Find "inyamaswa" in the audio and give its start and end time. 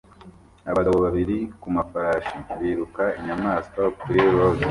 3.19-3.83